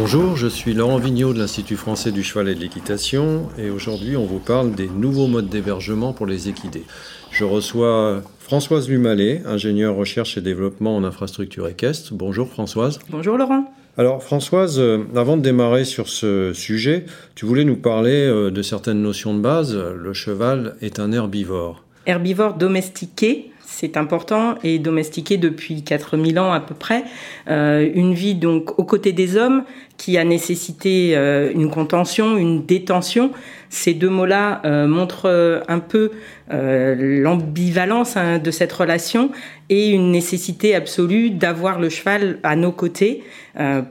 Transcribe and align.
Bonjour, 0.00 0.36
je 0.36 0.46
suis 0.46 0.74
Laurent 0.74 0.98
Vigneault 0.98 1.32
de 1.32 1.40
l'Institut 1.40 1.74
français 1.74 2.12
du 2.12 2.22
cheval 2.22 2.48
et 2.48 2.54
de 2.54 2.60
l'équitation 2.60 3.48
et 3.58 3.68
aujourd'hui 3.68 4.16
on 4.16 4.26
vous 4.26 4.38
parle 4.38 4.70
des 4.70 4.86
nouveaux 4.86 5.26
modes 5.26 5.48
d'hébergement 5.48 6.12
pour 6.12 6.24
les 6.24 6.48
équidés. 6.48 6.84
Je 7.32 7.42
reçois 7.42 8.22
Françoise 8.38 8.88
Lumalet, 8.88 9.42
ingénieure 9.44 9.96
recherche 9.96 10.38
et 10.38 10.40
développement 10.40 10.94
en 10.94 11.02
infrastructure 11.02 11.66
équestre. 11.66 12.14
Bonjour 12.14 12.48
Françoise. 12.48 13.00
Bonjour 13.10 13.36
Laurent. 13.36 13.74
Alors 13.96 14.22
Françoise, 14.22 14.78
euh, 14.78 15.02
avant 15.16 15.36
de 15.36 15.42
démarrer 15.42 15.84
sur 15.84 16.08
ce 16.08 16.52
sujet, 16.52 17.04
tu 17.34 17.44
voulais 17.44 17.64
nous 17.64 17.76
parler 17.76 18.24
euh, 18.24 18.52
de 18.52 18.62
certaines 18.62 19.02
notions 19.02 19.34
de 19.34 19.40
base. 19.40 19.76
Le 19.76 20.12
cheval 20.12 20.76
est 20.80 21.00
un 21.00 21.10
herbivore. 21.10 21.82
Herbivore 22.06 22.54
domestiqué, 22.54 23.50
c'est 23.70 23.98
important 23.98 24.54
et 24.64 24.78
domestiqué 24.78 25.36
depuis 25.36 25.82
4000 25.82 26.40
ans 26.40 26.52
à 26.52 26.58
peu 26.58 26.74
près. 26.74 27.04
Euh, 27.48 27.86
une 27.94 28.14
vie 28.14 28.34
donc 28.34 28.78
aux 28.78 28.84
côtés 28.84 29.12
des 29.12 29.36
hommes 29.36 29.62
qui 29.98 30.16
a 30.16 30.24
nécessité 30.24 31.14
euh, 31.14 31.52
une 31.54 31.70
contention, 31.70 32.38
une 32.38 32.64
détention. 32.64 33.30
Ces 33.68 33.92
deux 33.92 34.08
mots-là 34.08 34.62
euh, 34.64 34.86
montrent 34.86 35.62
un 35.68 35.78
peu 35.80 36.10
l'ambivalence 36.50 38.16
hein, 38.16 38.38
de 38.38 38.50
cette 38.50 38.72
relation 38.72 39.30
et 39.68 39.90
une 39.90 40.12
nécessité 40.12 40.74
absolue 40.74 41.28
d'avoir 41.28 41.78
le 41.78 41.90
cheval 41.90 42.38
à 42.42 42.56
nos 42.56 42.72
côtés 42.72 43.22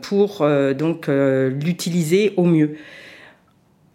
pour 0.02 0.44
donc 0.75 1.08
l'utiliser 1.08 2.33
au 2.36 2.45
mieux 2.45 2.78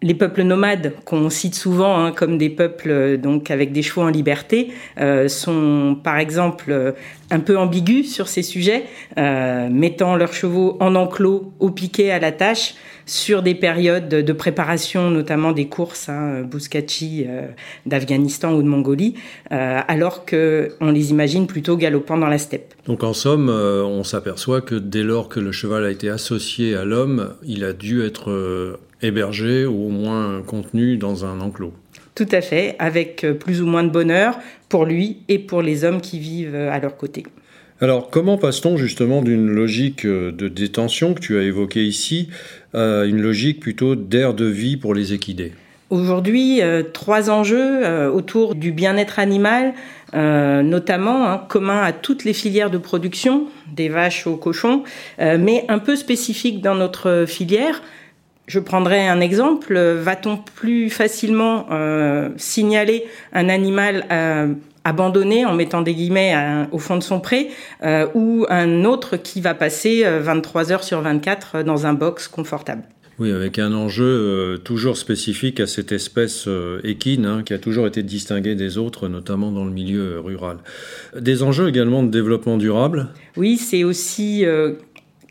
les 0.03 0.13
peuples 0.13 0.43
nomades 0.43 0.93
qu'on 1.05 1.29
cite 1.29 1.55
souvent 1.55 1.97
hein, 1.97 2.11
comme 2.11 2.37
des 2.37 2.49
peuples 2.49 2.91
euh, 2.91 3.17
donc 3.17 3.49
avec 3.49 3.71
des 3.71 3.81
chevaux 3.81 4.01
en 4.01 4.09
liberté 4.09 4.71
euh, 4.99 5.29
sont 5.29 5.97
par 6.03 6.17
exemple 6.17 6.65
euh, 6.69 6.91
un 7.31 7.39
peu 7.39 7.57
ambigus 7.57 8.13
sur 8.13 8.27
ces 8.27 8.43
sujets, 8.43 8.83
mettant 9.17 10.15
leurs 10.15 10.33
chevaux 10.33 10.77
en 10.79 10.93
enclos, 10.93 11.51
au 11.59 11.71
piquet, 11.71 12.11
à 12.11 12.19
la 12.19 12.31
tâche, 12.31 12.75
sur 13.07 13.41
des 13.41 13.55
périodes 13.55 14.07
de 14.07 14.33
préparation, 14.33 15.09
notamment 15.09 15.51
des 15.51 15.65
courses, 15.65 16.09
hein, 16.09 16.47
d'Afghanistan 17.87 18.53
ou 18.53 18.61
de 18.61 18.67
Mongolie, 18.67 19.15
alors 19.49 20.27
qu'on 20.27 20.91
les 20.91 21.09
imagine 21.09 21.47
plutôt 21.47 21.75
galopant 21.75 22.19
dans 22.19 22.27
la 22.27 22.37
steppe. 22.37 22.75
Donc 22.85 23.03
en 23.03 23.13
somme, 23.13 23.49
on 23.49 24.03
s'aperçoit 24.03 24.61
que 24.61 24.75
dès 24.75 25.01
lors 25.01 25.27
que 25.27 25.39
le 25.39 25.51
cheval 25.51 25.85
a 25.85 25.89
été 25.89 26.09
associé 26.09 26.75
à 26.75 26.85
l'homme, 26.85 27.33
il 27.43 27.63
a 27.63 27.73
dû 27.73 28.05
être 28.05 28.77
hébergé 29.03 29.65
ou 29.65 29.85
au 29.85 29.89
moins 29.89 30.41
contenu 30.41 30.97
dans 30.97 31.25
un 31.25 31.41
enclos. 31.41 31.73
Tout 32.15 32.27
à 32.31 32.41
fait, 32.41 32.75
avec 32.77 33.23
euh, 33.23 33.33
plus 33.33 33.61
ou 33.61 33.65
moins 33.65 33.83
de 33.83 33.89
bonheur 33.89 34.39
pour 34.69 34.85
lui 34.85 35.17
et 35.29 35.39
pour 35.39 35.63
les 35.63 35.83
hommes 35.83 35.99
qui 35.99 36.19
vivent 36.19 36.53
euh, 36.53 36.71
à 36.71 36.79
leur 36.79 36.95
côté. 36.95 37.23
Alors, 37.81 38.11
comment 38.11 38.37
passe-t-on 38.37 38.77
justement 38.77 39.23
d'une 39.23 39.49
logique 39.49 40.05
euh, 40.05 40.31
de 40.31 40.47
détention 40.47 41.15
que 41.15 41.19
tu 41.19 41.39
as 41.39 41.41
évoquée 41.41 41.83
ici 41.83 42.29
à 42.73 43.05
une 43.05 43.21
logique 43.21 43.59
plutôt 43.59 43.95
d'air 43.95 44.35
de 44.35 44.45
vie 44.45 44.77
pour 44.77 44.93
les 44.93 45.13
équidés? 45.13 45.53
Aujourd'hui, 45.89 46.59
trois 46.91 47.29
enjeux 47.29 48.07
autour 48.07 48.55
du 48.55 48.71
bien-être 48.71 49.19
animal, 49.19 49.73
notamment 50.11 51.29
hein, 51.29 51.45
communs 51.47 51.83
à 51.83 51.91
toutes 51.91 52.23
les 52.23 52.33
filières 52.33 52.71
de 52.71 52.79
production, 52.79 53.45
des 53.71 53.89
vaches 53.89 54.25
aux 54.25 54.37
cochons, 54.37 54.81
mais 55.19 55.65
un 55.67 55.77
peu 55.77 55.95
spécifiques 55.95 56.61
dans 56.61 56.73
notre 56.73 57.25
filière, 57.27 57.83
je 58.47 58.59
prendrai 58.59 59.07
un 59.07 59.19
exemple. 59.21 59.77
Va-t-on 59.77 60.37
plus 60.37 60.89
facilement 60.89 61.67
euh, 61.71 62.29
signaler 62.37 63.05
un 63.31 63.49
animal 63.49 64.05
euh, 64.11 64.53
abandonné 64.83 65.45
en 65.45 65.53
mettant 65.53 65.81
des 65.81 65.93
guillemets 65.93 66.35
au 66.71 66.79
fond 66.79 66.97
de 66.97 67.03
son 67.03 67.19
pré 67.19 67.49
euh, 67.83 68.07
ou 68.13 68.45
un 68.49 68.83
autre 68.83 69.17
qui 69.17 69.39
va 69.39 69.53
passer 69.53 70.03
23 70.03 70.71
heures 70.71 70.83
sur 70.83 71.01
24 71.01 71.63
dans 71.63 71.85
un 71.85 71.93
box 71.93 72.27
confortable? 72.27 72.83
Oui, 73.19 73.31
avec 73.31 73.59
un 73.59 73.73
enjeu 73.73 74.59
toujours 74.65 74.97
spécifique 74.97 75.59
à 75.59 75.67
cette 75.67 75.91
espèce 75.91 76.49
équine 76.83 77.27
hein, 77.27 77.43
qui 77.45 77.53
a 77.53 77.59
toujours 77.59 77.85
été 77.85 78.01
distinguée 78.01 78.55
des 78.55 78.79
autres, 78.79 79.07
notamment 79.07 79.51
dans 79.51 79.65
le 79.65 79.71
milieu 79.71 80.19
rural. 80.19 80.57
Des 81.17 81.43
enjeux 81.43 81.69
également 81.69 82.01
de 82.01 82.09
développement 82.09 82.57
durable 82.57 83.09
Oui, 83.37 83.57
c'est 83.57 83.83
aussi 83.83 84.45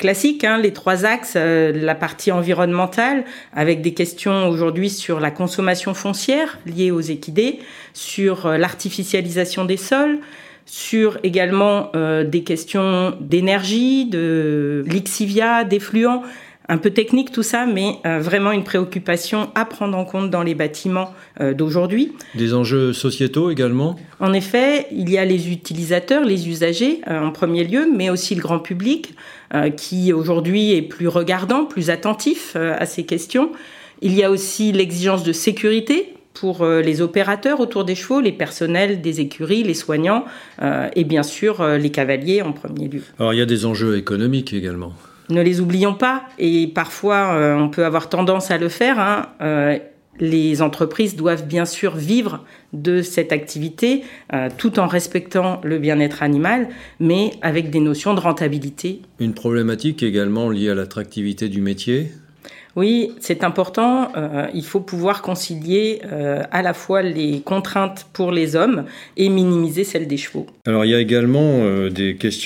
classique, 0.03 0.43
hein, 0.43 0.59
les 0.59 0.73
trois 0.73 1.05
axes, 1.05 1.35
euh, 1.37 1.71
la 1.73 1.95
partie 1.95 2.33
environnementale, 2.33 3.25
avec 3.55 3.83
des 3.83 3.95
questions 3.95 4.49
aujourd'hui 4.49 4.91
sur 4.91 5.21
la 5.21 5.31
consommation 5.31 5.95
foncière 5.95 6.59
liée 6.67 6.91
aux 6.91 7.01
équidés, 7.01 7.61
sur 7.95 8.47
euh, 8.47 8.59
l'artificialisation 8.59 9.65
des 9.65 9.77
sols, 9.77 10.19
sur 10.67 11.19
également 11.23 11.93
euh, 11.95 12.25
des 12.25 12.43
questions 12.43 13.17
d'énergie, 13.21 14.07
de 14.07 14.83
lixivia, 14.89 15.63
d'effluents, 15.63 16.25
un 16.69 16.79
peu 16.79 16.91
technique 16.91 17.33
tout 17.33 17.43
ça, 17.43 17.67
mais 17.67 17.97
euh, 18.07 18.21
vraiment 18.21 18.53
une 18.53 18.65
préoccupation 18.65 19.51
à 19.55 19.65
prendre 19.65 19.97
en 19.97 20.05
compte 20.05 20.31
dans 20.31 20.43
les 20.43 20.55
bâtiments 20.55 21.13
euh, 21.41 21.55
d'aujourd'hui. 21.55 22.13
Des 22.35 22.55
enjeux 22.55 22.93
sociétaux 22.93 23.51
également? 23.51 23.97
En 24.21 24.33
effet, 24.33 24.87
il 24.93 25.11
y 25.11 25.19
a 25.19 25.25
les 25.25 25.51
utilisateurs, 25.51 26.25
les 26.25 26.49
usagers 26.49 27.01
euh, 27.09 27.21
en 27.21 27.31
premier 27.31 27.65
lieu, 27.65 27.87
mais 27.95 28.11
aussi 28.11 28.35
le 28.35 28.41
grand 28.41 28.59
public 28.59 29.15
qui 29.77 30.15
aujourd'hui 30.15 30.73
est 30.73 30.81
plus 30.81 31.09
regardant, 31.09 31.67
plus 31.67 31.91
attentif 31.91 32.57
à 32.57 32.87
ces 32.87 33.05
questions. 33.05 33.53
Il 34.01 34.15
y 34.15 34.23
a 34.23 34.31
aussi 34.31 34.73
l'exigence 34.73 35.25
de 35.25 35.33
sécurité 35.35 36.15
pour 36.33 36.65
les 36.65 37.03
opérateurs 37.03 37.61
autour 37.61 37.85
des 37.85 37.95
chevaux, 37.95 38.23
les 38.23 38.33
personnels 38.33 39.03
des 39.03 39.21
écuries, 39.21 39.63
les 39.63 39.75
soignants 39.75 40.25
et 40.97 41.05
bien 41.05 41.23
sûr 41.23 41.63
les 41.63 41.91
cavaliers 41.91 42.41
en 42.41 42.53
premier 42.53 42.89
lieu. 42.89 43.03
Alors 43.19 43.35
il 43.35 43.41
y 43.41 43.43
a 43.43 43.47
des 43.47 43.67
enjeux 43.67 43.99
économiques 43.99 44.55
également. 44.55 44.95
Ne 45.31 45.41
les 45.41 45.61
oublions 45.61 45.95
pas, 45.95 46.25
et 46.39 46.67
parfois 46.67 47.35
euh, 47.35 47.57
on 47.57 47.69
peut 47.69 47.85
avoir 47.85 48.09
tendance 48.09 48.51
à 48.51 48.59
le 48.59 48.69
faire. 48.69 48.99
Hein, 48.99 49.27
euh, 49.41 49.79
les 50.21 50.63
entreprises 50.63 51.17
doivent 51.17 51.47
bien 51.47 51.65
sûr 51.65 51.97
vivre 51.97 52.45
de 52.73 53.03
cette 53.03 53.33
activité 53.33 54.03
euh, 54.33 54.49
tout 54.57 54.79
en 54.79 54.87
respectant 54.87 55.61
le 55.65 55.79
bien-être 55.79 56.23
animal, 56.23 56.69
mais 57.01 57.33
avec 57.41 57.71
des 57.71 57.81
notions 57.81 58.15
de 58.15 58.21
rentabilité. 58.21 59.01
Une 59.21 59.35
problématique 59.35 60.03
également 60.03 60.51
liée 60.51 60.71
à 60.71 60.75
l'attractivité 60.75 61.49
du 61.49 61.61
métier? 61.61 62.13
Oui, 62.75 63.13
c'est 63.21 63.45
important. 63.45 64.13
Euh, 64.17 64.47
il 64.55 64.65
faut 64.65 64.81
pouvoir 64.81 65.21
concilier 65.23 66.01
euh, 66.11 66.43
à 66.51 66.63
la 66.63 66.73
fois 66.73 67.03
les 67.03 67.41
contraintes 67.41 68.07
pour 68.13 68.33
les 68.33 68.57
hommes 68.57 68.85
et 69.17 69.29
minimiser 69.29 69.85
celles 69.85 70.09
des 70.09 70.17
chevaux. 70.17 70.47
Alors 70.67 70.85
il 70.85 70.91
y 70.91 70.95
a 70.95 71.01
également 71.01 71.61
euh, 71.63 71.91
des 71.91 72.17
questions 72.17 72.43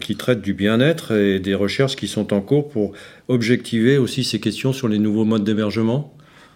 qui 0.00 0.16
traitent 0.16 0.42
du 0.42 0.54
bien-être 0.54 1.16
et 1.16 1.40
des 1.40 1.54
recherches 1.54 1.96
qui 1.96 2.08
sont 2.08 2.32
en 2.32 2.40
cours 2.40 2.68
pour 2.68 2.92
objectiver 3.28 3.98
aussi 3.98 4.24
ces 4.24 4.40
questions 4.40 4.72
sur 4.72 4.88
les 4.88 4.98
nouveaux 4.98 5.24
modes 5.24 5.44
d'hébergement. 5.44 6.12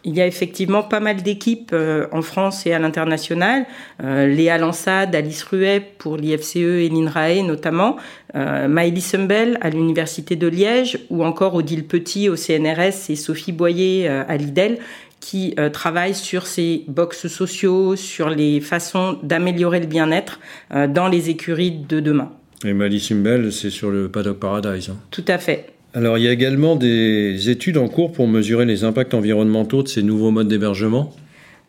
Il 0.07 0.15
y 0.15 0.21
a 0.21 0.27
effectivement 0.27 0.83
pas 0.83 1.01
mal 1.01 1.23
d'équipes 1.23 1.71
euh, 1.73 2.07
en 2.13 2.21
France 2.21 2.67
et 2.67 2.75
à 2.75 2.79
l'international. 2.79 3.65
Euh, 4.03 4.27
Léa 4.27 4.59
Lansade, 4.59 5.15
Alice 5.15 5.43
Ruet 5.45 5.83
pour 5.99 6.19
l'IFCE 6.19 6.57
et 6.57 6.89
l'INRAE 6.91 7.43
notamment, 7.43 7.97
euh, 8.35 8.69
Maëlys 8.69 9.11
Sumbel 9.11 9.59
à 9.63 9.71
l'Université 9.71 10.37
de 10.37 10.47
Liège 10.47 10.99
ou 11.09 11.25
encore 11.25 11.55
Odile 11.55 11.87
Petit 11.87 12.29
au 12.29 12.37
CNRS 12.37 13.09
et 13.09 13.17
Sophie 13.17 13.53
Boyer 13.53 14.09
euh, 14.09 14.25
à 14.29 14.37
l'IDEL 14.37 14.79
qui 15.21 15.57
travaillent 15.73 16.15
sur 16.15 16.47
ces 16.47 16.85
box 16.87 17.29
sociaux, 17.29 17.97
sur 17.97 18.29
les 18.29 18.61
façons 18.61 19.19
d'améliorer 19.23 19.81
le 19.81 19.87
bien-être 19.87 20.39
dans 20.71 21.09
les 21.09 21.31
écuries 21.31 21.71
de 21.71 21.99
demain. 21.99 22.31
Et 22.63 22.75
Maëlys 22.75 23.05
Sumbel, 23.05 23.51
c'est 23.51 23.71
sur 23.71 23.91
le 23.91 24.11
Paddock 24.11 24.39
Paradise. 24.39 24.91
Hein. 24.91 24.99
Tout 25.11 25.25
à 25.27 25.39
fait. 25.39 25.74
Alors 25.95 26.19
il 26.19 26.25
y 26.25 26.29
a 26.29 26.33
également 26.33 26.75
des 26.75 27.51
études 27.51 27.79
en 27.79 27.87
cours 27.87 28.11
pour 28.11 28.27
mesurer 28.27 28.65
les 28.65 28.83
impacts 28.83 29.15
environnementaux 29.15 29.85
de 29.85 29.89
ces 29.89 30.03
nouveaux 30.03 30.33
modes 30.33 30.49
d'hébergement 30.49 31.13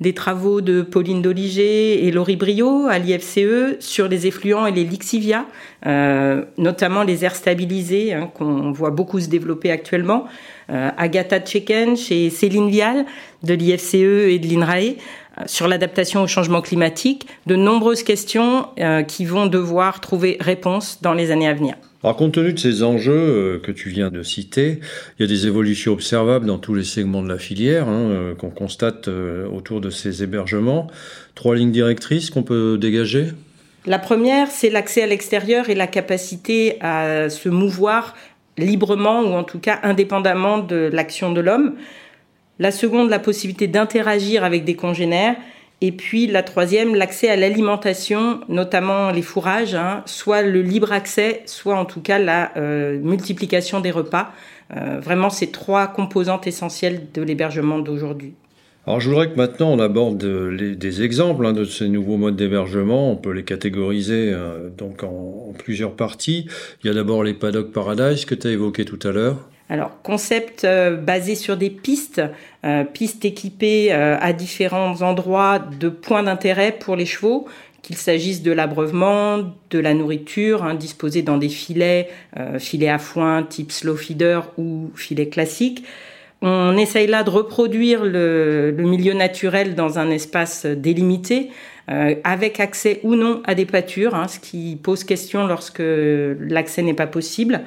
des 0.01 0.13
travaux 0.13 0.59
de 0.59 0.81
Pauline 0.81 1.21
Doliger 1.21 2.05
et 2.05 2.11
Laurie 2.11 2.35
Brio 2.35 2.87
à 2.87 2.99
l'IFCE 2.99 3.79
sur 3.79 4.09
les 4.09 4.27
effluents 4.27 4.65
et 4.65 4.71
les 4.71 4.83
lixivia, 4.83 5.45
euh, 5.85 6.43
notamment 6.57 7.03
les 7.03 7.23
aires 7.23 7.35
stabilisées 7.35 8.13
hein, 8.13 8.29
qu'on 8.33 8.71
voit 8.71 8.89
beaucoup 8.89 9.21
se 9.21 9.29
développer 9.29 9.71
actuellement. 9.71 10.25
Euh, 10.69 10.89
Agatha 10.97 11.39
Tcheken 11.39 11.95
chez 11.95 12.29
Céline 12.29 12.69
Vial 12.69 13.05
de 13.43 13.53
l'IFCE 13.53 13.93
et 13.93 14.39
de 14.39 14.47
l'INRAE 14.47 14.95
euh, 15.37 15.43
sur 15.45 15.69
l'adaptation 15.69 16.23
au 16.23 16.27
changement 16.27 16.61
climatique. 16.61 17.27
De 17.45 17.55
nombreuses 17.55 18.03
questions 18.03 18.67
qui 19.07 19.23
vont 19.23 19.45
devoir 19.45 20.01
trouver 20.01 20.37
réponse 20.41 20.99
dans 21.01 21.13
les 21.13 21.31
années 21.31 21.47
à 21.47 21.53
venir. 21.53 21.75
Alors, 22.05 22.17
compte 22.17 22.33
tenu 22.33 22.53
de 22.53 22.59
ces 22.59 22.83
enjeux 22.83 23.13
euh, 23.13 23.59
que 23.59 23.71
tu 23.71 23.89
viens 23.89 24.11
de 24.11 24.21
citer, 24.21 24.79
il 25.17 25.23
y 25.23 25.25
a 25.25 25.27
des 25.27 25.47
évolutions 25.47 25.91
observables 25.91 26.45
dans 26.45 26.59
tous 26.59 26.75
les 26.75 26.83
segments 26.83 27.23
de 27.23 27.27
la 27.27 27.39
filière 27.39 27.89
hein, 27.89 28.11
euh, 28.11 28.35
qu'on 28.35 28.51
constate 28.51 29.07
euh, 29.07 29.47
autour 29.47 29.81
de 29.81 29.89
ces 29.89 30.21
hébergements. 30.21 30.85
Trois 31.33 31.55
lignes 31.55 31.71
directrices 31.71 32.29
qu'on 32.29 32.43
peut 32.43 32.77
dégager? 32.77 33.29
La 33.87 33.97
première, 33.97 34.51
c'est 34.51 34.69
l'accès 34.69 35.01
à 35.01 35.07
l'extérieur 35.07 35.71
et 35.71 35.73
la 35.73 35.87
capacité 35.87 36.77
à 36.79 37.31
se 37.31 37.49
mouvoir 37.49 38.15
librement 38.59 39.21
ou 39.21 39.33
en 39.33 39.43
tout 39.43 39.57
cas 39.57 39.79
indépendamment 39.81 40.59
de 40.59 40.91
l'action 40.93 41.31
de 41.31 41.41
l'homme. 41.41 41.73
La 42.59 42.69
seconde, 42.69 43.09
la 43.09 43.17
possibilité 43.17 43.65
d'interagir 43.65 44.43
avec 44.43 44.63
des 44.63 44.75
congénères. 44.75 45.37
Et 45.81 45.91
puis 45.91 46.27
la 46.27 46.41
troisième, 46.41 46.95
l'accès 46.95 47.29
à 47.29 47.35
l'alimentation, 47.35 48.39
notamment 48.47 49.11
les 49.11 49.21
fourrages, 49.21 49.75
hein, 49.75 50.03
soit 50.05 50.41
le 50.41 50.61
libre 50.61 50.91
accès, 50.91 51.41
soit 51.45 51.77
en 51.77 51.85
tout 51.85 52.01
cas 52.01 52.17
la 52.17 52.51
euh, 52.57 52.97
multiplication 52.99 53.81
des 53.81 53.91
repas. 53.91 54.31
Euh, 54.75 54.99
vraiment, 54.99 55.29
ces 55.29 55.47
trois 55.51 55.87
composantes 55.87 56.47
essentielles 56.47 57.07
de 57.13 57.21
l'hébergement 57.21 57.79
d'aujourd'hui. 57.79 58.33
Alors 58.87 58.99
je 58.99 59.09
voudrais 59.09 59.31
que 59.31 59.35
maintenant 59.35 59.71
on 59.71 59.79
aborde 59.79 60.17
des 60.17 61.01
exemples 61.01 61.43
hein, 61.45 61.53
de 61.53 61.65
ces 61.65 61.89
nouveaux 61.89 62.17
modes 62.17 62.35
d'hébergement. 62.35 63.11
On 63.11 63.15
peut 63.15 63.31
les 63.31 63.43
catégoriser 63.43 64.31
euh, 64.31 64.69
donc 64.69 65.03
en, 65.03 65.53
plusieurs 65.57 65.95
parties. 65.95 66.47
Il 66.83 66.87
y 66.87 66.89
a 66.91 66.93
d'abord 66.93 67.23
les 67.23 67.33
paddock 67.33 67.71
paradise 67.71 68.25
que 68.25 68.35
tu 68.35 68.47
as 68.47 68.51
évoqué 68.51 68.85
tout 68.85 68.99
à 69.07 69.11
l'heure. 69.11 69.49
Alors, 69.69 70.01
concept 70.03 70.63
euh, 70.63 70.95
basé 70.95 71.35
sur 71.35 71.57
des 71.57 71.69
pistes, 71.69 72.21
euh, 72.65 72.83
pistes 72.83 73.25
équipées 73.25 73.91
à 73.91 74.33
différents 74.33 75.01
endroits 75.01 75.59
de 75.59 75.89
points 75.89 76.23
d'intérêt 76.23 76.71
pour 76.71 76.95
les 76.95 77.05
chevaux, 77.05 77.47
qu'il 77.81 77.95
s'agisse 77.95 78.41
de 78.41 78.51
l'abreuvement, 78.51 79.39
de 79.69 79.79
la 79.79 79.93
nourriture, 79.93 80.63
hein, 80.63 80.73
disposée 80.73 81.21
dans 81.21 81.37
des 81.37 81.49
filets, 81.49 82.09
filets 82.57 82.89
à 82.89 82.97
foin 82.97 83.43
type 83.43 83.71
slow 83.71 83.95
feeder 83.95 84.51
ou 84.57 84.89
filets 84.95 85.29
classiques. 85.29 85.83
On 86.41 86.77
essaye 86.77 87.07
là 87.07 87.23
de 87.23 87.29
reproduire 87.29 88.03
le, 88.03 88.73
milieu 88.77 89.13
naturel 89.13 89.73
dans 89.75 89.97
un 89.97 90.11
espace 90.11 90.65
délimité, 90.65 91.49
euh, 91.89 92.15
avec 92.23 92.59
accès 92.59 92.99
ou 93.03 93.15
non 93.15 93.41
à 93.45 93.55
des 93.55 93.65
pâtures, 93.65 94.15
hein, 94.15 94.27
ce 94.27 94.39
qui 94.39 94.77
pose 94.81 95.03
question 95.03 95.47
lorsque 95.47 95.83
l'accès 95.83 96.81
n'est 96.81 96.93
pas 96.93 97.07
possible, 97.07 97.61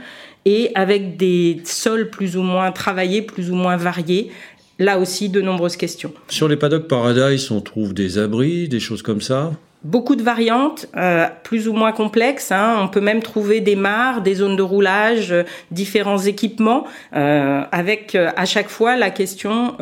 et 0.44 0.70
avec 0.74 1.16
des 1.16 1.60
sols 1.64 2.10
plus 2.10 2.36
ou 2.36 2.42
moins 2.42 2.72
travaillés, 2.72 3.22
plus 3.22 3.50
ou 3.50 3.54
moins 3.54 3.76
variés, 3.76 4.30
là 4.78 4.98
aussi 4.98 5.28
de 5.28 5.40
nombreuses 5.40 5.76
questions. 5.76 6.12
Sur 6.28 6.48
les 6.48 6.56
paddocks 6.56 6.88
Paradise, 6.88 7.50
on 7.50 7.60
trouve 7.60 7.94
des 7.94 8.18
abris, 8.18 8.68
des 8.68 8.80
choses 8.80 9.02
comme 9.02 9.20
ça 9.20 9.52
Beaucoup 9.84 10.16
de 10.16 10.22
variantes, 10.22 10.86
euh, 10.96 11.26
plus 11.44 11.68
ou 11.68 11.72
moins 11.72 11.92
complexes. 11.92 12.50
Hein. 12.50 12.78
On 12.82 12.88
peut 12.88 13.00
même 13.00 13.22
trouver 13.22 13.60
des 13.60 13.76
mares, 13.76 14.22
des 14.22 14.34
zones 14.34 14.56
de 14.56 14.62
roulage, 14.62 15.30
euh, 15.30 15.44
différents 15.70 16.18
équipements, 16.18 16.84
euh, 17.14 17.62
avec 17.70 18.16
à 18.16 18.44
chaque 18.44 18.68
fois 18.68 18.96
la 18.96 19.10
question 19.10 19.76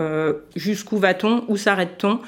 jusqu'où 0.54 0.98
va-t-on, 0.98 1.44
où 1.48 1.56
s'arrête-t-on 1.56 2.20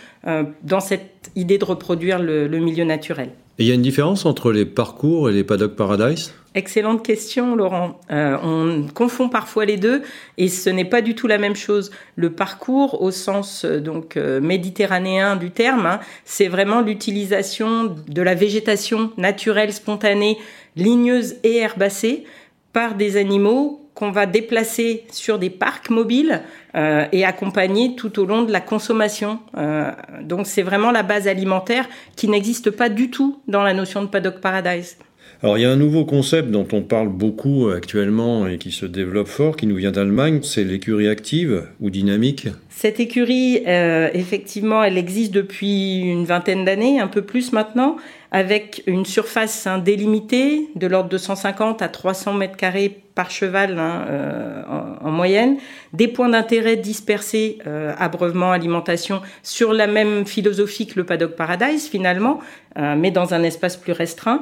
dans 0.63 0.81
cette 0.81 1.31
idée 1.37 1.59
de 1.59 1.65
reproduire 1.65 2.19
le 2.19 2.59
milieu 2.59 2.85
naturel. 2.85 3.31
Et 3.59 3.65
il 3.65 3.69
y 3.69 3.73
a 3.73 3.75
une 3.75 3.83
différence 3.83 4.25
entre 4.25 4.53
les 4.53 4.65
parcours 4.65 5.29
et 5.29 5.33
les 5.33 5.45
paddock 5.45 5.75
paradise? 5.75 6.33
Excellente 6.55 7.05
question, 7.05 7.55
Laurent. 7.55 8.01
Euh, 8.11 8.37
on 8.43 8.87
confond 8.93 9.29
parfois 9.29 9.65
les 9.65 9.77
deux 9.77 10.03
et 10.39 10.49
ce 10.49 10.71
n'est 10.71 10.85
pas 10.85 11.03
du 11.03 11.15
tout 11.15 11.27
la 11.27 11.39
même 11.39 11.55
chose. 11.55 11.91
Le 12.17 12.33
parcours, 12.33 13.03
au 13.03 13.11
sens 13.11 13.65
euh, 13.65 13.81
donc 13.81 14.17
euh, 14.17 14.41
méditerranéen 14.41 15.37
du 15.37 15.51
terme, 15.51 15.87
hein, 15.87 16.01
c'est 16.25 16.49
vraiment 16.49 16.81
l'utilisation 16.81 17.95
de 18.09 18.23
la 18.23 18.35
végétation 18.35 19.13
naturelle, 19.19 19.73
spontanée, 19.73 20.39
ligneuse 20.75 21.37
et 21.45 21.59
herbacée 21.59 22.25
par 22.73 22.95
des 22.95 23.17
animaux 23.17 23.89
qu'on 23.99 24.13
va 24.13 24.27
déplacer 24.27 25.05
sur 25.11 25.41
des 25.41 25.51
parcs 25.51 25.91
mobiles 25.91 26.43
euh, 26.77 27.07
et 27.11 27.25
accompagner 27.25 27.97
tout 27.97 28.21
au 28.21 28.27
long 28.27 28.43
de 28.43 28.53
la 28.53 28.61
consommation. 28.61 29.41
Euh, 29.57 29.91
donc 30.23 30.47
c'est 30.47 30.63
vraiment 30.63 30.93
la 30.93 31.03
base 31.03 31.27
alimentaire 31.27 31.89
qui 32.15 32.29
n'existe 32.29 32.71
pas 32.71 32.89
du 32.89 33.11
tout 33.11 33.41
dans 33.49 33.65
la 33.65 33.75
notion 33.75 34.01
de 34.03 34.07
paddock 34.07 34.41
paradise. 34.41 34.97
Alors 35.43 35.57
il 35.57 35.61
y 35.63 35.65
a 35.65 35.71
un 35.71 35.77
nouveau 35.77 36.05
concept 36.05 36.51
dont 36.51 36.67
on 36.73 36.83
parle 36.83 37.09
beaucoup 37.09 37.69
actuellement 37.69 38.47
et 38.49 38.59
qui 38.59 38.73
se 38.73 38.87
développe 38.87 39.29
fort, 39.29 39.57
qui 39.57 39.67
nous 39.67 39.77
vient 39.77 39.93
d'Allemagne, 39.93 40.41
c'est 40.43 40.65
l'écurie 40.65 41.09
active 41.09 41.69
ou 41.81 41.91
dynamique? 41.91 42.49
Cette 42.81 43.01
écurie, 43.01 43.63
euh, 43.67 44.09
effectivement, 44.15 44.85
elle 44.85 44.99
existe 44.99 45.33
depuis 45.33 45.99
une 45.99 46.25
vingtaine 46.25 46.65
d'années, 46.65 47.01
un 47.01 47.09
peu 47.09 47.23
plus 47.23 47.53
maintenant, 47.53 47.97
avec 48.31 48.85
une 48.87 49.05
surface 49.05 49.67
hein, 49.67 49.79
délimitée 49.79 50.69
de 50.77 50.87
l'ordre 50.87 51.09
de 51.09 51.19
150 51.19 51.83
à 51.83 51.89
300 51.89 52.35
mètres 52.35 52.57
carrés 52.57 53.03
par 53.17 53.33
cheval 53.33 53.79
hein, 53.79 54.05
euh, 54.09 54.63
en, 55.01 55.11
moyenne, 55.11 55.57
des 55.93 56.07
points 56.07 56.29
d'intérêt 56.29 56.77
dispersés, 56.77 57.59
euh, 57.67 57.93
abreuvement, 57.99 58.53
alimentation, 58.53 59.23
sur 59.43 59.73
la 59.73 59.89
même 59.89 60.25
philosophie 60.25 60.87
que 60.87 61.01
le 61.01 61.05
Paddock 61.05 61.37
Paradise 61.37 61.89
finalement, 61.89 62.39
mais 62.77 63.11
dans 63.11 63.35
un 63.35 63.43
espace 63.43 63.77
plus 63.77 63.91
restreint 63.91 64.41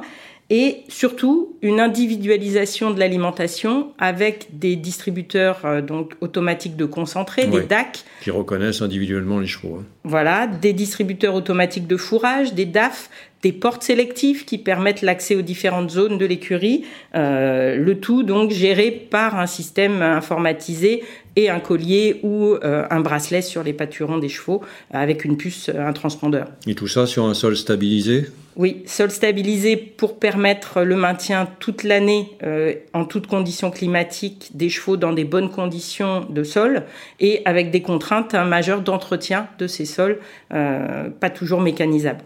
et 0.49 0.83
surtout 0.87 1.57
une 1.61 1.79
individualisation 1.79 2.91
de 2.91 2.99
l'alimentation 2.99 3.91
avec 3.99 4.47
des 4.53 4.77
distributeurs 4.77 5.59
euh, 5.65 5.81
donc 5.81 6.13
automatiques 6.21 6.77
de 6.77 6.85
concentré, 6.85 7.47
des 7.47 7.61
DAC 7.61 8.05
qui 8.21 8.31
reconnaissent 8.31 8.81
individuellement 8.81 9.39
les 9.39 9.47
chevaux. 9.47 9.79
Hein. 9.81 9.85
Voilà, 10.05 10.47
des 10.47 10.71
distributeurs 10.71 11.35
automatiques 11.35 11.87
de 11.87 11.97
fourrage, 11.97 12.53
des 12.53 12.65
DAF, 12.65 13.09
des 13.43 13.51
portes 13.51 13.83
sélectives 13.83 14.45
qui 14.45 14.57
permettent 14.57 15.01
l'accès 15.01 15.35
aux 15.35 15.41
différentes 15.41 15.91
zones 15.91 16.17
de 16.17 16.25
l'écurie, 16.25 16.85
euh, 17.13 17.75
le 17.75 17.99
tout 17.99 18.23
donc 18.23 18.51
géré 18.51 18.91
par 18.91 19.37
un 19.37 19.47
système 19.47 20.01
informatisé 20.01 21.03
et 21.37 21.49
un 21.49 21.59
collier 21.59 22.19
ou 22.23 22.55
euh, 22.55 22.85
un 22.89 22.99
bracelet 22.99 23.43
sur 23.43 23.63
les 23.63 23.71
pâturons 23.71 24.17
des 24.17 24.27
chevaux 24.27 24.61
avec 24.91 25.23
une 25.23 25.37
puce, 25.37 25.69
un 25.69 25.93
transpondeur. 25.93 26.47
Et 26.65 26.75
tout 26.75 26.87
ça 26.87 27.05
sur 27.05 27.25
un 27.25 27.35
sol 27.35 27.55
stabilisé? 27.55 28.25
Oui, 28.55 28.81
sol 28.87 29.11
stabilisé 29.11 29.77
pour 29.77 30.17
permettre 30.17 30.81
le 30.81 30.95
maintien 30.95 31.47
toute 31.59 31.83
l'année 31.83 32.31
euh, 32.41 32.73
en 32.93 33.05
toutes 33.05 33.27
conditions 33.27 33.69
climatiques 33.69 34.49
des 34.55 34.69
chevaux 34.69 34.97
dans 34.97 35.13
des 35.13 35.25
bonnes 35.25 35.51
conditions 35.51 36.25
de 36.27 36.43
sol 36.43 36.83
et 37.19 37.43
avec 37.45 37.69
des 37.69 37.83
contraintes 37.83 38.33
majeures 38.33 38.81
d'entretien 38.81 39.47
de 39.59 39.67
ces 39.67 39.85
sols, 39.85 40.17
euh, 40.55 41.09
pas 41.19 41.29
toujours 41.29 41.61
mécanisables. 41.61 42.23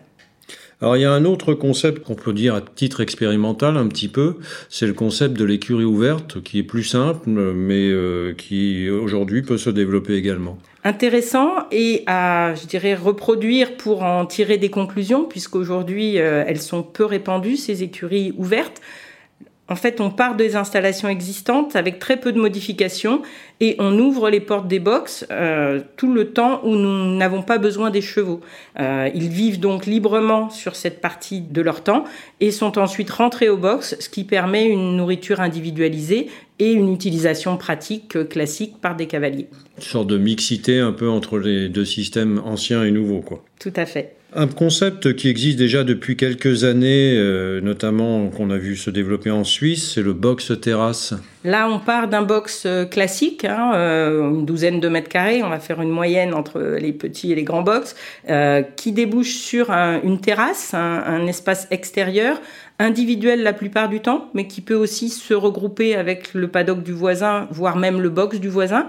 Alors 0.81 0.97
il 0.97 1.01
y 1.01 1.05
a 1.05 1.11
un 1.11 1.25
autre 1.25 1.53
concept 1.53 2.03
qu'on 2.03 2.15
peut 2.15 2.33
dire 2.33 2.55
à 2.55 2.61
titre 2.61 3.01
expérimental 3.01 3.77
un 3.77 3.87
petit 3.87 4.07
peu, 4.07 4.37
c'est 4.69 4.87
le 4.87 4.93
concept 4.93 5.37
de 5.37 5.45
l'écurie 5.45 5.83
ouverte 5.83 6.41
qui 6.41 6.59
est 6.59 6.63
plus 6.63 6.83
simple 6.83 7.29
mais 7.29 7.89
euh, 7.89 8.33
qui 8.33 8.89
aujourd'hui 8.89 9.43
peut 9.43 9.57
se 9.57 9.69
développer 9.69 10.15
également 10.15 10.57
intéressant 10.83 11.67
et 11.71 12.03
à, 12.07 12.53
je 12.55 12.65
dirais, 12.65 12.95
reproduire 12.95 13.77
pour 13.77 14.03
en 14.03 14.25
tirer 14.25 14.57
des 14.57 14.69
conclusions, 14.69 15.25
puisqu'aujourd'hui, 15.25 16.19
euh, 16.19 16.43
elles 16.47 16.61
sont 16.61 16.83
peu 16.83 17.05
répandues, 17.05 17.57
ces 17.57 17.83
écuries 17.83 18.33
ouvertes. 18.37 18.81
En 19.71 19.77
fait, 19.77 20.01
on 20.01 20.09
part 20.09 20.35
des 20.35 20.57
installations 20.57 21.07
existantes 21.07 21.77
avec 21.77 21.97
très 21.97 22.17
peu 22.17 22.33
de 22.33 22.39
modifications 22.41 23.21
et 23.61 23.77
on 23.79 23.97
ouvre 23.99 24.29
les 24.29 24.41
portes 24.41 24.67
des 24.67 24.79
box 24.79 25.25
euh, 25.31 25.79
tout 25.95 26.13
le 26.13 26.33
temps 26.33 26.59
où 26.65 26.75
nous 26.75 27.15
n'avons 27.15 27.41
pas 27.41 27.57
besoin 27.57 27.89
des 27.89 28.01
chevaux. 28.01 28.41
Euh, 28.81 29.09
ils 29.15 29.29
vivent 29.29 29.61
donc 29.61 29.85
librement 29.85 30.49
sur 30.49 30.75
cette 30.75 30.99
partie 30.99 31.39
de 31.39 31.61
leur 31.61 31.83
temps 31.83 32.03
et 32.41 32.51
sont 32.51 32.77
ensuite 32.77 33.09
rentrés 33.11 33.47
aux 33.47 33.55
box, 33.55 33.95
ce 34.01 34.09
qui 34.09 34.25
permet 34.25 34.65
une 34.65 34.97
nourriture 34.97 35.39
individualisée 35.39 36.27
et 36.59 36.73
une 36.73 36.93
utilisation 36.93 37.55
pratique 37.55 38.27
classique 38.27 38.75
par 38.81 38.97
des 38.97 39.07
cavaliers. 39.07 39.47
Une 39.77 39.83
sorte 39.83 40.07
de 40.07 40.17
mixité 40.17 40.81
un 40.81 40.91
peu 40.91 41.07
entre 41.07 41.39
les 41.39 41.69
deux 41.69 41.85
systèmes 41.85 42.41
anciens 42.43 42.83
et 42.83 42.91
nouveaux, 42.91 43.21
quoi. 43.21 43.41
Tout 43.57 43.73
à 43.77 43.85
fait. 43.85 44.17
Un 44.33 44.47
concept 44.47 45.13
qui 45.17 45.27
existe 45.27 45.57
déjà 45.57 45.83
depuis 45.83 46.15
quelques 46.15 46.63
années, 46.63 47.17
euh, 47.17 47.59
notamment 47.59 48.29
qu'on 48.29 48.49
a 48.49 48.57
vu 48.57 48.77
se 48.77 48.89
développer 48.89 49.29
en 49.29 49.43
Suisse, 49.43 49.91
c'est 49.93 50.01
le 50.01 50.13
box 50.13 50.53
terrasse. 50.61 51.13
Là, 51.43 51.67
on 51.69 51.79
part 51.79 52.07
d'un 52.07 52.21
box 52.21 52.63
euh, 52.65 52.85
classique, 52.85 53.43
hein, 53.43 53.73
euh, 53.75 54.29
une 54.29 54.45
douzaine 54.45 54.79
de 54.79 54.87
mètres 54.87 55.09
carrés. 55.09 55.43
On 55.43 55.49
va 55.49 55.59
faire 55.59 55.81
une 55.81 55.89
moyenne 55.89 56.33
entre 56.33 56.61
les 56.79 56.93
petits 56.93 57.33
et 57.33 57.35
les 57.35 57.43
grands 57.43 57.61
box, 57.61 57.93
qui 58.77 58.93
débouche 58.93 59.33
sur 59.33 59.69
une 59.69 60.21
terrasse, 60.21 60.73
un, 60.73 61.27
espace 61.27 61.67
extérieur, 61.69 62.39
individuel 62.79 63.43
la 63.43 63.51
plupart 63.51 63.89
du 63.89 63.99
temps, 63.99 64.29
mais 64.33 64.47
qui 64.47 64.61
peut 64.61 64.75
aussi 64.75 65.09
se 65.09 65.33
regrouper 65.33 65.95
avec 65.95 66.33
le 66.33 66.47
paddock 66.47 66.83
du 66.83 66.93
voisin, 66.93 67.47
voire 67.51 67.75
même 67.75 67.99
le 67.99 68.09
box 68.09 68.39
du 68.39 68.47
voisin. 68.47 68.87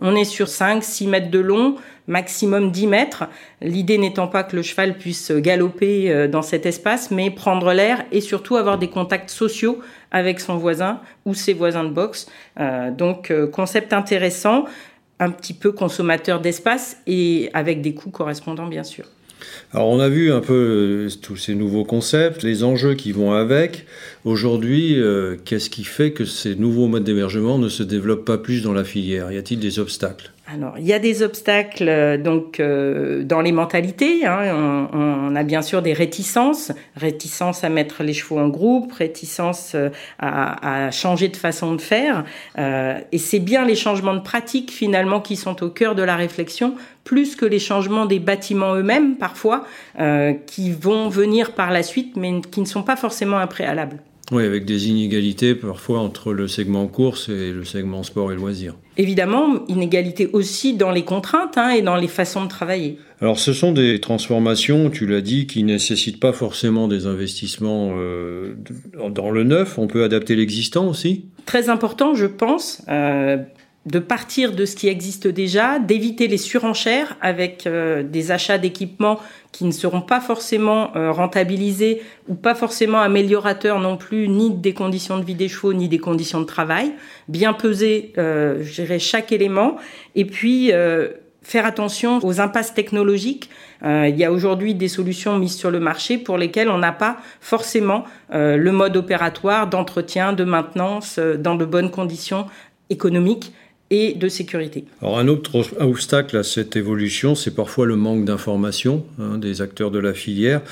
On 0.00 0.14
est 0.16 0.24
sur 0.24 0.46
5-6 0.46 1.08
mètres 1.08 1.30
de 1.30 1.38
long, 1.38 1.76
maximum 2.06 2.70
10 2.70 2.86
mètres. 2.86 3.24
L'idée 3.60 3.98
n'étant 3.98 4.28
pas 4.28 4.42
que 4.42 4.56
le 4.56 4.62
cheval 4.62 4.98
puisse 4.98 5.30
galoper 5.32 6.10
euh, 6.10 6.28
dans 6.28 6.42
cet 6.42 6.66
espace, 6.66 7.10
mais 7.10 7.30
prendre 7.30 7.72
l'air 7.72 8.04
et 8.12 8.20
surtout 8.20 8.56
avoir 8.56 8.78
des 8.78 8.88
contacts 8.88 9.30
sociaux 9.30 9.80
avec 10.10 10.40
son 10.40 10.56
voisin 10.56 11.00
ou 11.24 11.34
ses 11.34 11.54
voisins 11.54 11.84
de 11.84 11.90
boxe. 11.90 12.26
Euh, 12.60 12.90
donc 12.90 13.30
euh, 13.30 13.46
concept 13.46 13.92
intéressant, 13.92 14.64
un 15.20 15.30
petit 15.30 15.54
peu 15.54 15.72
consommateur 15.72 16.40
d'espace 16.40 16.98
et 17.06 17.50
avec 17.54 17.80
des 17.80 17.94
coûts 17.94 18.10
correspondants 18.10 18.66
bien 18.66 18.84
sûr. 18.84 19.06
Alors 19.72 19.88
on 19.88 20.00
a 20.00 20.08
vu 20.08 20.32
un 20.32 20.40
peu 20.40 21.08
tous 21.22 21.36
ces 21.36 21.54
nouveaux 21.54 21.84
concepts, 21.84 22.42
les 22.42 22.64
enjeux 22.64 22.94
qui 22.94 23.12
vont 23.12 23.32
avec. 23.32 23.86
Aujourd'hui, 24.24 24.96
qu'est-ce 25.44 25.70
qui 25.70 25.84
fait 25.84 26.12
que 26.12 26.24
ces 26.24 26.54
nouveaux 26.54 26.86
modes 26.86 27.04
d'hébergement 27.04 27.58
ne 27.58 27.68
se 27.68 27.82
développent 27.82 28.24
pas 28.24 28.38
plus 28.38 28.62
dans 28.62 28.72
la 28.72 28.84
filière? 28.84 29.32
Y 29.32 29.38
a-t-il 29.38 29.60
des 29.60 29.78
obstacles? 29.78 30.33
Alors, 30.46 30.74
il 30.78 30.84
y 30.84 30.92
a 30.92 30.98
des 30.98 31.22
obstacles 31.22 31.88
euh, 31.88 32.18
donc 32.18 32.60
euh, 32.60 33.22
dans 33.22 33.40
les 33.40 33.50
mentalités. 33.50 34.26
Hein. 34.26 34.88
On, 34.92 35.34
a 35.34 35.42
bien 35.42 35.62
sûr 35.62 35.80
des 35.80 35.94
réticences, 35.94 36.70
réticences 36.96 37.64
à 37.64 37.70
mettre 37.70 38.02
les 38.02 38.12
chevaux 38.12 38.38
en 38.38 38.48
groupe, 38.48 38.92
réticences 38.92 39.72
euh, 39.74 39.88
à, 40.18 40.90
changer 40.90 41.28
de 41.28 41.36
façon 41.36 41.74
de 41.74 41.80
faire. 41.80 42.24
et 42.58 43.18
c'est 43.18 43.40
bien 43.40 43.64
les 43.64 43.74
changements 43.74 44.14
de 44.14 44.20
pratique 44.20 44.70
finalement 44.70 45.20
qui 45.20 45.36
sont 45.36 45.62
au 45.64 45.70
cœur 45.70 45.94
de 45.94 46.02
la 46.02 46.14
réflexion, 46.14 46.74
plus 47.04 47.36
que 47.36 47.46
les 47.46 47.58
changements 47.58 48.06
des 48.06 48.18
bâtiments 48.18 48.74
eux-mêmes 48.74 49.16
parfois, 49.16 49.64
qui 50.46 50.70
vont 50.70 51.08
venir 51.08 51.52
par 51.52 51.70
la 51.70 51.82
suite, 51.82 52.16
mais 52.16 52.40
qui 52.42 52.60
ne 52.60 52.66
sont 52.66 52.82
pas 52.82 52.96
forcément 52.96 53.38
un 53.38 53.46
préalable. 53.46 53.98
Oui, 54.32 54.44
avec 54.44 54.64
des 54.64 54.88
inégalités 54.88 55.54
parfois 55.54 56.00
entre 56.00 56.32
le 56.32 56.48
segment 56.48 56.86
course 56.86 57.28
et 57.28 57.52
le 57.52 57.64
segment 57.64 58.02
sport 58.02 58.32
et 58.32 58.36
loisirs. 58.36 58.74
Évidemment, 58.96 59.66
inégalités 59.68 60.30
aussi 60.32 60.74
dans 60.74 60.90
les 60.90 61.02
contraintes 61.02 61.58
hein, 61.58 61.70
et 61.70 61.82
dans 61.82 61.96
les 61.96 62.08
façons 62.08 62.44
de 62.44 62.48
travailler. 62.48 62.98
Alors 63.20 63.38
ce 63.38 63.52
sont 63.52 63.72
des 63.72 64.00
transformations, 64.00 64.88
tu 64.88 65.06
l'as 65.06 65.20
dit, 65.20 65.46
qui 65.46 65.62
nécessitent 65.62 66.20
pas 66.20 66.32
forcément 66.32 66.88
des 66.88 67.06
investissements 67.06 67.94
euh, 67.96 68.54
dans 69.10 69.30
le 69.30 69.44
neuf. 69.44 69.78
On 69.78 69.88
peut 69.88 70.04
adapter 70.04 70.36
l'existant 70.36 70.88
aussi? 70.88 71.26
Très 71.44 71.68
important, 71.68 72.14
je 72.14 72.26
pense. 72.26 72.82
Euh, 72.88 73.36
de 73.86 73.98
partir 73.98 74.52
de 74.52 74.64
ce 74.64 74.76
qui 74.76 74.88
existe 74.88 75.28
déjà, 75.28 75.78
d'éviter 75.78 76.26
les 76.26 76.38
surenchères 76.38 77.16
avec 77.20 77.66
euh, 77.66 78.02
des 78.02 78.30
achats 78.30 78.58
d'équipements 78.58 79.20
qui 79.54 79.64
ne 79.64 79.70
seront 79.70 80.00
pas 80.00 80.20
forcément 80.20 80.90
euh, 80.96 81.12
rentabilisés 81.12 82.02
ou 82.26 82.34
pas 82.34 82.56
forcément 82.56 83.00
améliorateurs 83.00 83.78
non 83.78 83.96
plus, 83.96 84.26
ni 84.28 84.50
des 84.50 84.74
conditions 84.74 85.16
de 85.16 85.24
vie 85.24 85.36
des 85.36 85.48
chevaux, 85.48 85.72
ni 85.72 85.88
des 85.88 85.98
conditions 85.98 86.40
de 86.40 86.46
travail. 86.46 86.92
Bien 87.28 87.52
peser, 87.52 88.12
euh, 88.18 88.64
je 88.64 88.82
dirais, 88.82 88.98
chaque 88.98 89.30
élément. 89.30 89.76
Et 90.16 90.24
puis, 90.24 90.72
euh, 90.72 91.10
faire 91.42 91.66
attention 91.66 92.18
aux 92.24 92.40
impasses 92.40 92.74
technologiques. 92.74 93.50
il 93.82 94.16
y 94.16 94.24
a 94.24 94.32
aujourd'hui 94.32 94.74
des 94.74 94.88
solutions 94.88 95.38
mises 95.38 95.58
sur 95.58 95.70
le 95.70 95.78
marché 95.78 96.16
pour 96.16 96.38
lesquelles 96.38 96.70
on 96.70 96.78
n'a 96.78 96.90
pas 96.90 97.18
forcément 97.42 98.04
le 98.32 98.70
mode 98.70 98.96
opératoire 98.96 99.66
d'entretien, 99.66 100.32
de 100.32 100.44
maintenance 100.44 101.18
dans 101.18 101.54
de 101.54 101.66
bonnes 101.66 101.90
conditions 101.90 102.46
économiques 102.88 103.52
et 103.94 104.14
de 104.14 104.28
sécurité. 104.28 104.84
Alors 105.00 105.18
un 105.18 105.28
autre 105.28 105.62
obstacle 105.78 106.36
à 106.36 106.42
cette 106.42 106.74
évolution, 106.74 107.36
c'est 107.36 107.54
parfois 107.54 107.86
le 107.86 107.94
manque 107.94 108.24
d'information 108.24 109.04
hein, 109.20 109.38
des 109.38 109.62
acteurs 109.62 109.92
de 109.92 110.00
la 110.00 110.14
filière. 110.14 110.62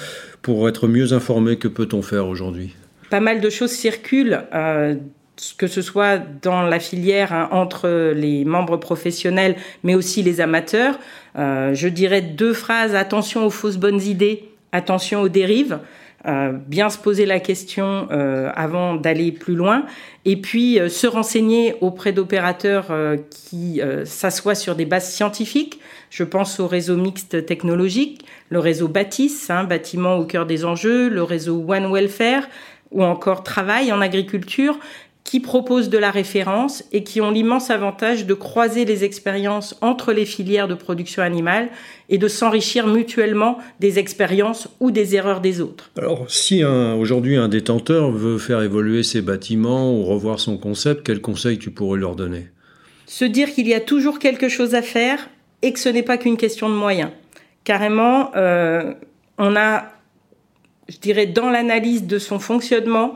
Pour 0.43 0.69
être 0.69 0.89
mieux 0.89 1.13
informés, 1.13 1.57
que 1.57 1.69
peut-on 1.69 2.03
faire 2.03 2.27
aujourd'hui? 2.27 2.75
Pas 3.11 3.21
mal 3.21 3.41
de 3.41 3.49
choses 3.49 3.71
circulent. 3.71 4.43
Euh, 4.53 4.97
que 5.57 5.67
ce 5.67 5.83
soit 5.83 6.19
dans 6.43 6.63
la 6.63 6.79
filière 6.79 7.33
hein, 7.33 7.49
entre 7.53 8.13
les 8.15 8.45
membres 8.45 8.77
professionnels, 8.77 9.57
mais 9.83 9.95
aussi 9.95 10.23
les 10.23 10.41
amateurs. 10.41 10.99
Euh, 11.39 11.75
je 11.75 11.89
dirais 11.89 12.21
deux 12.21 12.53
phrases 12.53 12.95
attention 12.95 13.47
aux 13.47 13.51
fausses 13.51 13.79
bonnes 13.79 14.03
idées, 14.03 14.45
attention 14.73 15.23
aux 15.23 15.29
dérives. 15.29 15.79
Euh, 16.25 16.53
bien 16.53 16.89
se 16.89 16.99
poser 16.99 17.27
la 17.27 17.41
question 17.41 18.07
euh, 18.13 18.49
avant 18.55 18.95
d'aller 18.95 19.33
plus 19.33 19.57
loin, 19.57 19.85
et 20.25 20.37
puis 20.37 20.79
euh, 20.79 20.89
se 20.89 21.09
renseigner 21.09 21.75
auprès 21.81 22.13
d'opérateurs 22.13 22.93
qui 23.31 23.81
s'assoient 24.05 24.55
sur 24.55 24.77
des 24.77 24.85
bases 24.85 25.13
scientifiques. 25.13 25.81
Je 26.11 26.25
pense 26.25 26.61
au 26.61 26.69
réseau 26.69 26.97
mixte 26.97 27.45
technologique, 27.47 28.25
le 28.51 28.59
réseau 28.59 28.87
Bâtisse, 28.87 29.51
hein, 29.51 29.65
bâtiment 29.65 30.17
au 30.17 30.25
cœur 30.25 30.47
des 30.47 30.65
enjeux, 30.65 31.09
le 31.09 31.23
réseau 31.23 31.65
One 31.67 31.93
Welfare, 31.93 32.45
ou 32.93 33.03
encore 33.03 33.43
Travail 33.43 33.93
en 33.93 34.01
agriculture, 34.01 34.79
qui 35.25 35.41
proposent 35.41 35.89
de 35.89 35.99
la 35.99 36.11
référence 36.11 36.85
et 36.93 37.05
qui 37.05 37.21
ont 37.21 37.31
l'immense 37.31 37.71
avantage 37.71 38.27
de 38.27 38.35
croiser 38.35 38.85
les 38.85 39.05
expériences 39.05 39.77
entre 39.81 40.13
les 40.13 40.27
filières 40.27 40.69
de 40.69 40.75
production 40.75 41.23
animale 41.23 41.69
et 42.09 42.19
de 42.19 42.29
s'enrichir 42.29 42.87
mutuellement 42.87 43.59
des 43.81 43.99
expériences 43.99 44.69
ou 44.81 44.91
des 44.91 45.15
erreurs 45.15 45.41
des 45.41 45.61
autres. 45.61 45.91
Alors, 45.97 46.27
si 46.29 46.65
aujourd'hui 46.65 47.37
un 47.37 47.49
détenteur 47.49 48.11
veut 48.11 48.39
faire 48.39 48.63
évoluer 48.63 49.03
ses 49.03 49.23
bâtiments 49.23 49.95
ou 49.95 50.05
revoir 50.05 50.41
son 50.41 50.59
concept, 50.59 51.07
quels 51.07 51.21
conseils 51.21 51.59
tu 51.59 51.71
pourrais 51.71 51.99
leur 51.99 52.17
donner? 52.17 52.49
Se 53.07 53.25
dire 53.25 53.53
qu'il 53.53 53.69
y 53.69 53.75
a 53.75 53.81
toujours 53.81 54.19
quelque 54.19 54.49
chose 54.49 54.75
à 54.75 54.83
faire 54.83 55.31
et 55.63 55.73
que 55.73 55.79
ce 55.79 55.89
n'est 55.89 56.03
pas 56.03 56.19
qu'une 56.19 56.37
question 56.37 56.69
de 56.69 56.75
moyens. 56.75 57.11
Carrément, 57.65 58.33
euh, 58.35 58.93
on 59.39 59.55
a, 59.55 59.85
je 60.89 60.99
dirais, 60.99 61.27
dans 61.27 61.49
l'analyse 61.49 62.07
de 62.07 62.19
son 62.19 62.41
fonctionnement, 62.41 63.15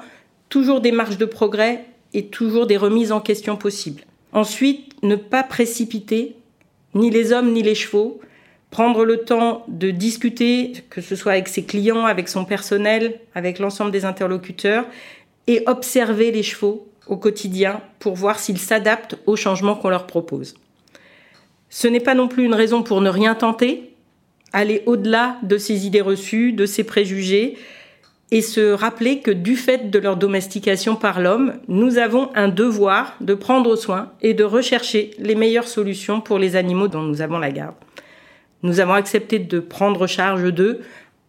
toujours 0.48 0.80
des 0.80 0.92
marges 0.92 1.18
de 1.18 1.24
progrès 1.24 1.84
et 2.16 2.24
toujours 2.24 2.66
des 2.66 2.78
remises 2.78 3.12
en 3.12 3.20
question 3.20 3.56
possibles. 3.56 4.02
Ensuite, 4.32 5.02
ne 5.02 5.16
pas 5.16 5.42
précipiter 5.42 6.34
ni 6.94 7.10
les 7.10 7.32
hommes 7.32 7.52
ni 7.52 7.62
les 7.62 7.74
chevaux, 7.74 8.20
prendre 8.70 9.04
le 9.04 9.18
temps 9.18 9.64
de 9.68 9.90
discuter, 9.90 10.72
que 10.88 11.02
ce 11.02 11.14
soit 11.14 11.32
avec 11.32 11.46
ses 11.46 11.64
clients, 11.64 12.06
avec 12.06 12.28
son 12.28 12.46
personnel, 12.46 13.20
avec 13.34 13.58
l'ensemble 13.58 13.90
des 13.90 14.06
interlocuteurs, 14.06 14.86
et 15.46 15.62
observer 15.66 16.32
les 16.32 16.42
chevaux 16.42 16.88
au 17.06 17.18
quotidien 17.18 17.82
pour 17.98 18.14
voir 18.14 18.38
s'ils 18.38 18.58
s'adaptent 18.58 19.16
aux 19.26 19.36
changements 19.36 19.76
qu'on 19.76 19.90
leur 19.90 20.06
propose. 20.06 20.54
Ce 21.68 21.86
n'est 21.86 22.00
pas 22.00 22.14
non 22.14 22.28
plus 22.28 22.46
une 22.46 22.54
raison 22.54 22.82
pour 22.82 23.02
ne 23.02 23.10
rien 23.10 23.34
tenter, 23.34 23.92
aller 24.54 24.82
au-delà 24.86 25.36
de 25.42 25.58
ces 25.58 25.86
idées 25.86 26.00
reçues, 26.00 26.54
de 26.54 26.64
ces 26.64 26.82
préjugés, 26.82 27.58
et 28.32 28.42
se 28.42 28.72
rappeler 28.72 29.20
que 29.20 29.30
du 29.30 29.56
fait 29.56 29.90
de 29.90 29.98
leur 29.98 30.16
domestication 30.16 30.96
par 30.96 31.20
l'homme, 31.20 31.54
nous 31.68 31.98
avons 31.98 32.30
un 32.34 32.48
devoir 32.48 33.16
de 33.20 33.34
prendre 33.34 33.76
soin 33.76 34.12
et 34.20 34.34
de 34.34 34.44
rechercher 34.44 35.12
les 35.18 35.34
meilleures 35.34 35.68
solutions 35.68 36.20
pour 36.20 36.38
les 36.38 36.56
animaux 36.56 36.88
dont 36.88 37.02
nous 37.02 37.22
avons 37.22 37.38
la 37.38 37.52
garde. 37.52 37.76
Nous 38.62 38.80
avons 38.80 38.94
accepté 38.94 39.38
de 39.38 39.60
prendre 39.60 40.06
charge 40.06 40.52
d'eux 40.52 40.80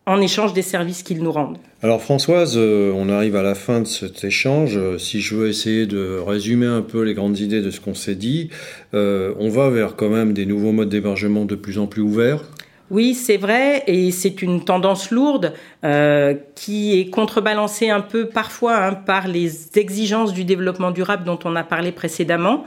en 0.08 0.22
échange 0.22 0.54
des 0.54 0.62
services 0.62 1.04
qu'ils 1.04 1.22
nous 1.22 1.34
rendent. 1.34 1.58
Alors 1.84 2.01
Françoise, 2.01 2.54
euh, 2.56 2.92
on 2.96 3.10
arrive 3.10 3.36
à 3.36 3.44
la 3.44 3.56
fin 3.56 3.82
de 3.82 3.86
cet 3.86 4.24
échange. 4.24 4.80
Si 4.98 5.20
je 5.20 5.36
veux 5.36 5.50
essayer 5.50 5.86
de 5.86 6.18
résumer 6.25 6.66
un 6.66 6.82
peu 6.82 7.04
les 7.04 7.13
grandes 7.13 7.38
idées 7.39 7.62
de 7.62 7.70
ce 7.70 7.82
qu'on 7.82 7.94
s'est 7.94 8.16
dit, 8.16 8.50
euh, 8.94 9.34
on 9.38 9.50
va 9.50 9.70
vers 9.70 9.96
quand 9.98 10.10
même 10.10 10.34
des 10.34 10.46
nouveaux 10.46 10.72
modes 10.72 10.89
d'hébergement 10.89 11.44
de 11.44 11.56
plus 11.56 11.77
en 11.77 11.88
plus 11.88 12.01
ouverts, 12.01 12.42
oui, 12.89 13.15
c'est 13.15 13.38
vrai, 13.38 13.84
et 13.88 14.12
c'est 14.12 14.41
une 14.41 14.63
tendance 14.63 15.12
lourde 15.12 15.53
euh, 15.84 16.36
qui 16.56 16.98
est 16.98 17.10
contrebalancée 17.10 17.89
un 17.89 18.00
peu 18.00 18.27
parfois 18.27 18.77
hein, 18.77 18.94
par 18.94 19.27
les 19.27 19.77
exigences 19.77 20.34
du 20.34 20.46
développement 20.46 20.91
durable 20.91 21.25
dont 21.25 21.39
on 21.44 21.56
a 21.58 21.63
parlé 21.63 21.91
précédemment. 21.91 22.63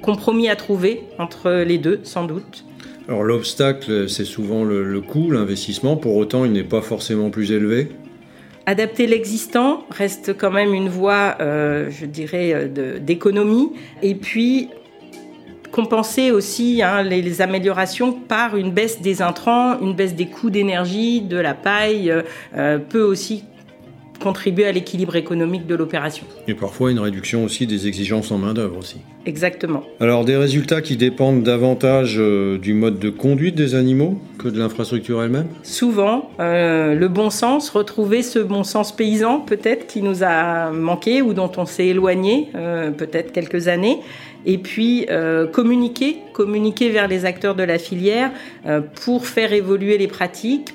Compromis 0.00 0.48
à 0.48 0.56
trouver 0.56 1.02
entre 1.18 1.50
les 1.50 1.78
deux, 1.78 2.00
sans 2.02 2.24
doute. 2.24 2.64
Alors 3.08 3.24
l'obstacle, 3.24 4.08
c'est 4.08 4.24
souvent 4.24 4.64
le, 4.64 5.00
coût, 5.00 5.30
l'investissement. 5.30 5.96
Pour 5.96 6.16
autant, 6.16 6.44
il 6.44 6.52
n'est 6.52 6.64
pas 6.64 6.80
forcément 6.80 7.30
plus 7.30 7.52
élevé. 7.52 7.88
Adapter 8.64 9.06
l'existant 9.06 9.84
reste 9.90 10.36
quand 10.36 10.50
même 10.50 10.72
une 10.72 10.88
voie, 10.88 11.36
euh, 11.40 11.90
je 11.90 12.06
dirais, 12.06 12.52
euh, 12.54 12.98
d'économie. 12.98 13.72
Et 14.02 14.14
puis 14.14 14.70
compenser 15.72 16.30
aussi 16.30 16.82
hein, 16.82 17.02
les, 17.02 17.40
améliorations 17.40 18.12
par 18.12 18.56
une 18.56 18.70
baisse 18.70 19.00
des 19.00 19.22
intrants, 19.22 19.80
une 19.80 19.94
baisse 19.94 20.14
des 20.14 20.26
coûts 20.26 20.50
d'énergie, 20.50 21.22
de 21.22 21.38
la 21.38 21.54
paille, 21.54 22.10
euh, 22.10 22.22
euh, 22.56 22.78
peut 22.78 23.02
aussi 23.02 23.44
contribuer 24.22 24.66
à 24.66 24.72
l'équilibre 24.72 25.16
économique 25.16 25.66
de 25.66 25.74
l'opération. 25.74 26.24
Et 26.48 26.54
parfois 26.54 26.90
une 26.90 26.98
réduction 26.98 27.44
aussi 27.44 27.66
des 27.66 27.86
exigences 27.86 28.30
en 28.30 28.38
main-d'œuvre 28.38 28.78
aussi. 28.78 28.96
Exactement. 29.26 29.82
Alors 30.00 30.24
des 30.24 30.36
résultats 30.36 30.80
qui 30.80 30.96
dépendent 30.96 31.42
davantage 31.42 32.16
euh, 32.18 32.58
du 32.58 32.74
mode 32.74 32.98
de 32.98 33.10
conduite 33.10 33.54
des 33.54 33.74
animaux 33.74 34.20
que 34.38 34.48
de 34.48 34.58
l'infrastructure 34.58 35.22
elle-même? 35.22 35.46
Souvent, 35.62 36.30
le 36.38 37.06
bon 37.06 37.30
sens, 37.30 37.70
retrouver 37.70 38.22
ce 38.22 38.40
bon 38.40 38.64
sens 38.64 38.94
paysan 38.94 39.40
peut-être 39.40 39.86
qui 39.86 40.02
nous 40.02 40.24
a 40.24 40.72
manqué 40.72 41.22
ou 41.22 41.34
dont 41.34 41.52
on 41.56 41.66
s'est 41.66 41.86
éloigné 41.86 42.48
peut-être 42.96 43.30
quelques 43.30 43.68
années 43.68 43.98
et 44.46 44.58
puis 44.58 45.06
euh, 45.10 45.46
communiquer, 45.46 46.18
communiquer 46.32 46.90
vers 46.90 47.08
les 47.08 47.24
acteurs 47.24 47.54
de 47.54 47.62
la 47.62 47.78
filière 47.78 48.30
euh, 48.66 48.80
pour 48.80 49.26
faire 49.26 49.52
évoluer 49.52 49.98
les 49.98 50.08
pratiques, 50.08 50.74